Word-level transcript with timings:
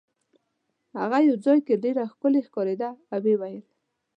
هغه 0.99 1.17
په 1.29 1.33
ځای 1.45 1.59
کې 1.65 1.81
ډېره 1.83 2.03
ښکلې 2.13 2.41
ښکارېده 2.47 2.89
او 3.11 3.19
ویې 3.23 3.35
ویل. 3.39 3.63